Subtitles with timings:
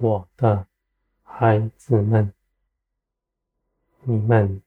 [0.00, 0.64] 我的
[1.24, 2.32] 孩子们，
[4.04, 4.62] 你们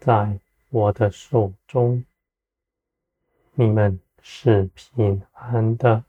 [0.00, 0.40] 在
[0.70, 2.04] 我的手中，
[3.54, 6.04] 你们是平安的，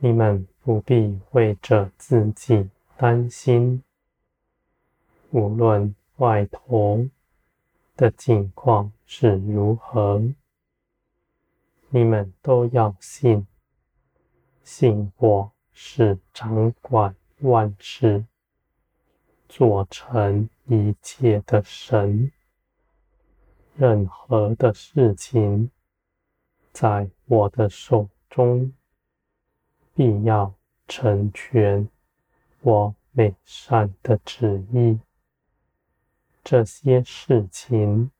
[0.00, 3.84] 你们不必为着自己担心，
[5.30, 7.08] 无论外头
[7.94, 10.20] 的境况是如何，
[11.90, 13.46] 你们都要信，
[14.64, 18.24] 信我是掌管万事、
[19.48, 22.32] 做成一切的神。
[23.76, 25.70] 任何的事情，
[26.72, 28.72] 在我的手中，
[29.94, 30.54] 必要
[30.86, 31.88] 成全
[32.60, 35.00] 我美善的旨意。
[36.44, 38.10] 这些事情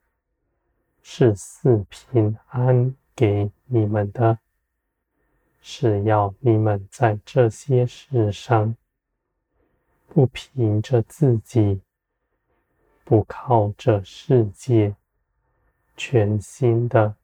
[1.03, 4.39] 是赐平安给你们的，
[5.67, 8.77] 是要你们在这些事上，
[10.09, 11.81] 不凭着自己，
[13.03, 14.95] 不靠着世界。
[15.97, 17.17] 全心的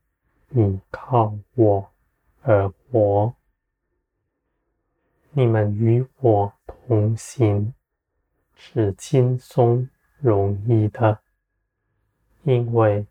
[0.49, 1.87] 你靠我
[2.41, 3.35] 而活，
[5.33, 6.51] 你们与我
[6.89, 7.75] 同行
[8.57, 9.87] 是轻松
[10.19, 11.21] 容易的，
[12.45, 13.07] 因为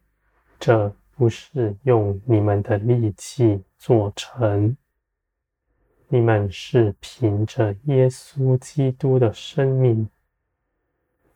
[0.59, 4.75] 这不是用你们的力气做成，
[6.11, 10.09] 你们是凭着耶稣基督的生命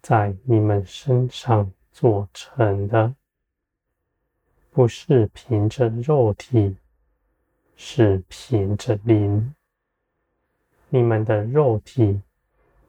[0.02, 3.14] 在你们身上做成的。
[4.72, 6.76] 不是凭着肉体，
[7.76, 9.54] 是凭着灵。
[10.90, 12.20] 你们的肉体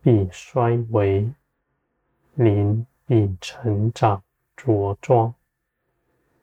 [0.00, 1.30] 必衰微，
[2.32, 4.22] 灵必成长
[4.56, 5.34] 茁壮。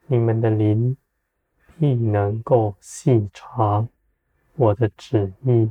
[0.06, 0.96] 你们的灵
[1.80, 3.88] 必能够细察
[4.54, 5.70] 我的旨意。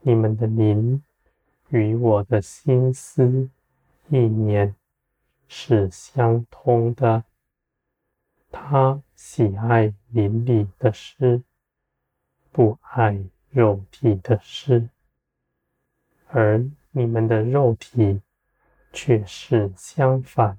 [0.00, 1.02] 你们的灵
[1.68, 3.50] 与我的心思
[4.08, 4.74] 意念
[5.48, 7.24] 是相通的。
[8.50, 11.42] 他喜爱灵里的事，
[12.50, 14.88] 不爱肉体的事，
[16.28, 18.22] 而你们的肉体
[18.92, 20.58] 却是相反。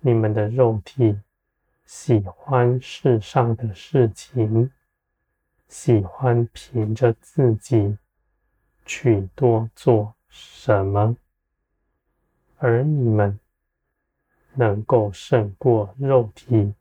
[0.00, 1.18] 你们的肉体
[1.86, 4.70] 喜欢世上的事情，
[5.70, 7.96] 喜欢凭着自己
[8.84, 11.16] 去多做什么，
[12.58, 13.40] 而你们。
[14.54, 16.74] 能够胜过肉体，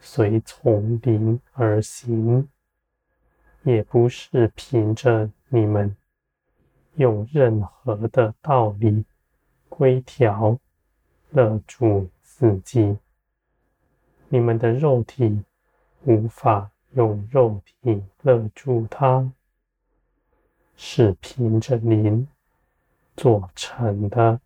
[0.00, 2.48] 随从灵而行，
[3.64, 5.96] 也不是凭着你们
[6.94, 9.04] 用任何的道理
[9.68, 10.56] 规条
[11.30, 12.96] 勒住自己。
[14.28, 15.42] 你们的肉体
[16.04, 19.32] 无法用肉体勒住它，
[20.76, 22.28] 是凭着灵
[23.16, 24.40] 做成的。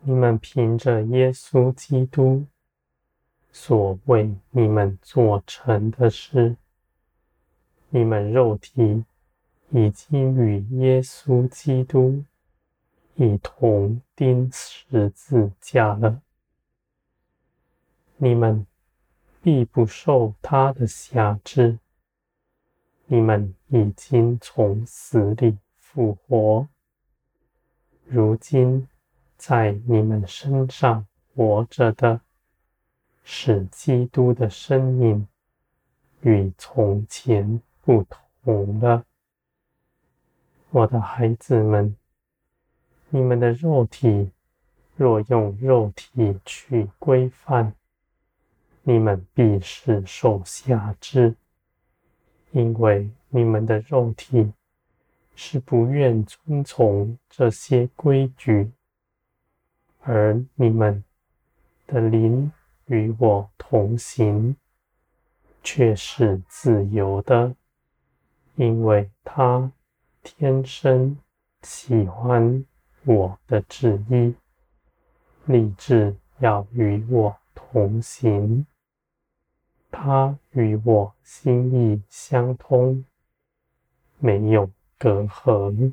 [0.00, 2.44] 你们凭着耶稣基督
[3.52, 6.56] 所为你们做成的事，
[7.90, 9.04] 你们肉体
[9.70, 12.24] 已经与耶稣基督
[13.14, 16.20] 一同钉十字架了。
[18.16, 18.66] 你们
[19.42, 21.78] 必不受他的辖制。
[23.06, 26.68] 你们已经从死里复活，
[28.06, 28.88] 如今。
[29.44, 31.04] 在你们身上
[31.34, 32.20] 活着的，
[33.24, 35.26] 是基督的生命，
[36.20, 38.06] 与从前不
[38.44, 39.04] 同了。
[40.70, 41.96] 我的孩子们，
[43.08, 44.30] 你们的肉体
[44.94, 47.74] 若用肉体去规范，
[48.84, 51.36] 你们必是受辖制，
[52.50, 54.52] 因为你们的肉体
[55.36, 58.72] 是不愿遵从这些规矩。
[60.00, 61.04] 而你们
[61.86, 62.50] 的灵
[62.86, 64.56] 与我同行，
[65.62, 67.54] 却是自由的，
[68.56, 69.70] 因为他
[70.24, 71.16] 天生
[71.62, 72.64] 喜欢
[73.04, 74.34] 我的旨意，
[75.46, 78.66] 立志要与我同行。
[79.92, 83.04] 他与我心意相通，
[84.18, 84.68] 没有
[84.98, 85.92] 隔阂，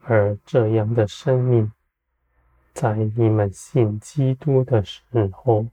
[0.00, 1.70] 而这样的生命。
[2.72, 5.02] 在你们信基督的时
[5.32, 5.66] 候，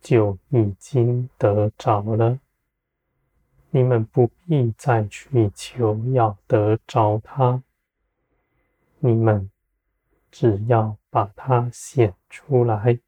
[0.00, 2.40] 就已经得着了。
[3.70, 7.62] 你们不必再去求要得着他，
[8.98, 9.50] 你们
[10.30, 12.98] 只要把它显出来。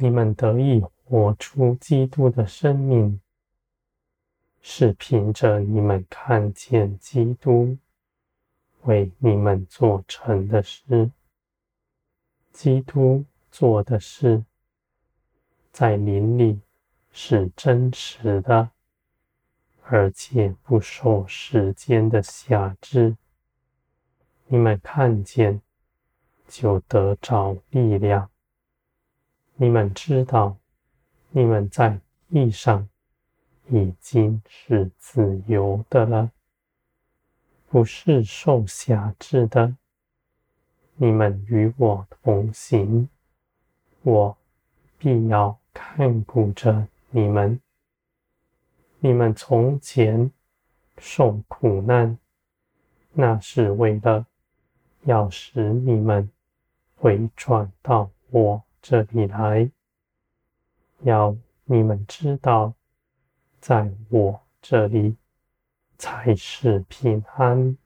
[0.00, 3.20] 你们得以活出基督的生命，
[4.62, 7.76] 是凭着你们看见基督
[8.82, 11.10] 为你们做成的事。
[12.52, 14.44] 基督做的事，
[15.72, 16.60] 在灵里
[17.10, 18.70] 是真实的，
[19.82, 23.16] 而且不受时间的辖制。
[24.46, 25.60] 你们看见，
[26.46, 28.30] 就得着力量。
[29.60, 30.56] 你们知道，
[31.30, 31.98] 你们在
[32.30, 32.88] 地上
[33.68, 36.30] 已经是自由的了，
[37.68, 39.74] 不是受辖制的。
[40.94, 43.08] 你们与我同行，
[44.02, 44.38] 我
[44.96, 47.60] 必要看顾着你们。
[49.00, 50.30] 你们从前
[50.98, 52.16] 受苦难，
[53.12, 54.24] 那是为了
[55.02, 56.30] 要使你们
[56.94, 59.70] 回转到我这里来，
[61.00, 62.74] 要你们知道，
[63.60, 65.16] 在我这里
[65.96, 67.76] 才是平安，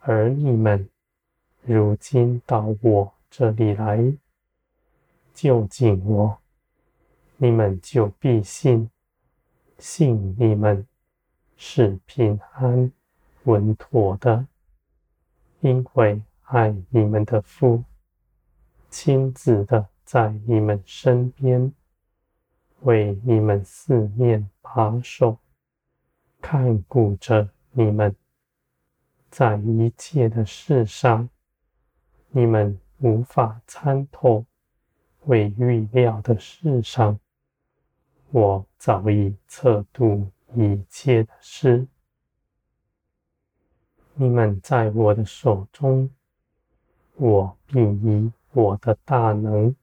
[0.00, 0.88] 而你们。
[1.62, 4.16] 如今到我这里来，
[5.34, 6.38] 就近我，
[7.36, 8.90] 你们就必信，
[9.78, 10.86] 信你们
[11.58, 12.90] 是平安
[13.44, 14.46] 稳妥的，
[15.60, 17.84] 因为爱你们的父
[18.90, 21.72] 亲自的在你们身边，
[22.80, 25.38] 为你们四面把守，
[26.40, 28.14] 看顾着你们，
[29.30, 31.28] 在一切的事上。
[32.32, 34.44] 你们无法参透、
[35.26, 37.18] 未预料的事上，
[38.30, 41.86] 我早已测度一切的事。
[44.14, 46.10] 你们在我的手中，
[47.16, 49.74] 我必以我的大能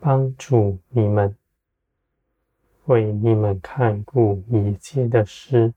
[0.00, 1.36] 帮助你们，
[2.84, 5.74] 为你们看顾一切的事。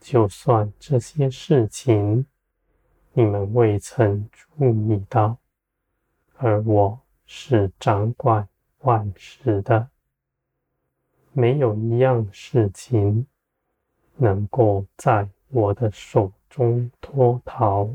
[0.00, 2.26] 就算这些事情。
[3.16, 5.38] 你们未曾注意到，
[6.36, 8.48] 而我是掌管
[8.80, 9.88] 万事的，
[11.30, 13.24] 没有一样事情
[14.16, 17.88] 能够在我的手中脱逃。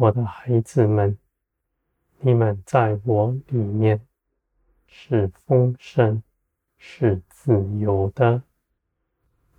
[0.00, 1.18] 我的孩子们，
[2.20, 4.00] 你们在我里面
[4.86, 6.22] 是丰盛、
[6.78, 8.42] 是自由的，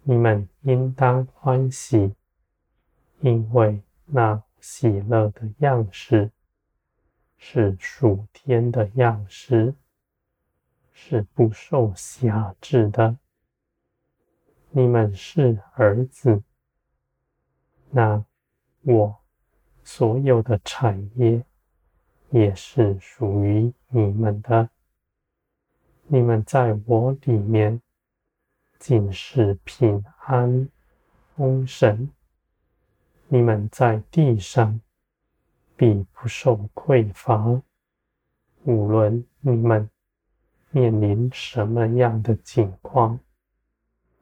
[0.01, 2.15] 你们应当欢喜，
[3.19, 3.83] 因为。
[4.13, 6.31] 那喜乐的样式
[7.37, 9.73] 是属天的样式，
[10.91, 13.17] 是不受辖制的。
[14.71, 16.43] 你们是儿子，
[17.91, 18.25] 那
[18.81, 19.20] 我
[19.93, 21.43] 所有的产业
[22.29, 24.69] 也是属于你们的。
[26.07, 27.81] 你们在我里面
[28.79, 30.69] 尽是平安
[31.35, 32.09] 丰盛。
[33.27, 34.79] 你们在地上
[35.75, 37.61] 必不受匮乏，
[38.63, 39.89] 无论你们
[40.69, 43.19] 面临什么样的境况，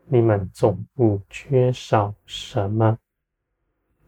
[0.08, 2.98] 你们总不缺少什么，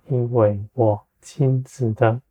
[0.07, 2.21] 因为我亲自的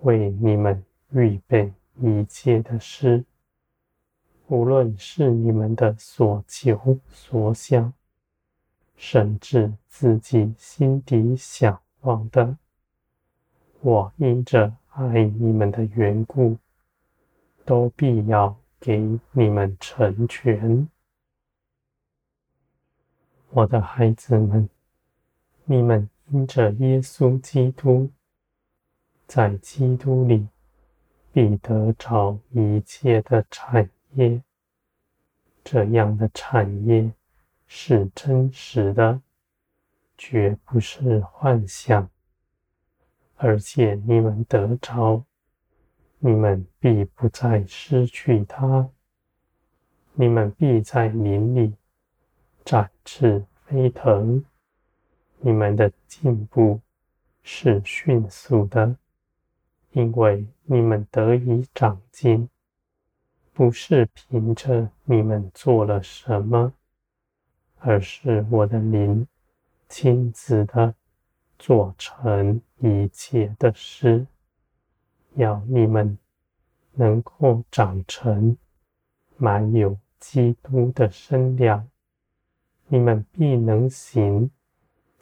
[0.00, 3.24] 为你们预备一切的事，
[4.46, 7.92] 无论是你们的所求所想。
[8.98, 12.56] 甚至自己心底想望的，
[13.82, 16.56] 我因着爱你们的缘故，
[17.66, 18.98] 都必要给
[19.32, 20.88] 你们成全。
[23.50, 24.66] 我的孩子们，
[25.64, 28.10] 你们因着耶稣基督，
[29.26, 30.48] 在基督里
[31.32, 34.42] 必得着一切的产业，
[35.64, 37.12] 这样的产业。
[37.68, 39.20] 是真实的，
[40.16, 42.08] 绝不是幻想。
[43.34, 45.24] 而且你们得着，
[46.20, 48.88] 你们必不再失去它。
[50.14, 51.74] 你们必在灵里
[52.64, 54.44] 展翅飞腾。
[55.40, 56.80] 你们的进步
[57.42, 58.96] 是迅速的，
[59.92, 62.48] 因为你们得以长进，
[63.52, 66.72] 不是凭着你们做了什么。
[67.78, 69.28] 而是我的灵
[69.88, 70.94] 亲自的
[71.56, 74.26] 做成一切的事，
[75.34, 76.18] 要你们
[76.94, 78.56] 能够长成
[79.36, 81.88] 满有基督的身量，
[82.88, 84.50] 你们必能行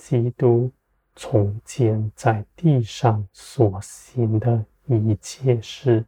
[0.07, 0.71] 基督
[1.17, 6.05] 从前在地上所行的一切事，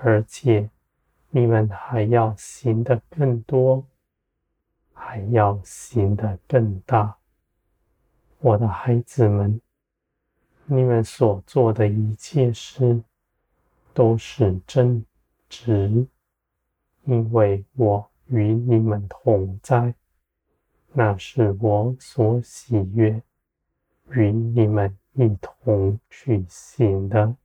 [0.00, 0.70] 而且
[1.28, 3.86] 你们还要行的更多，
[4.94, 7.18] 还要行的更大。
[8.38, 9.60] 我的孩子们，
[10.64, 13.02] 你们所做的一切事
[13.92, 15.04] 都是真
[15.50, 16.06] 直，
[17.04, 19.94] 因为我与你们同在，
[20.92, 23.22] 那是我所喜悦
[24.10, 27.36] 与你们一同去行的。